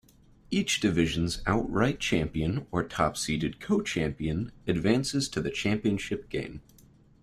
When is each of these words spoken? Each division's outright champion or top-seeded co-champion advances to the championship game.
Each 0.49 0.79
division's 0.79 1.43
outright 1.45 1.99
champion 1.99 2.65
or 2.71 2.83
top-seeded 2.83 3.59
co-champion 3.59 4.51
advances 4.65 5.29
to 5.29 5.41
the 5.41 5.51
championship 5.51 6.27
game. 6.27 6.61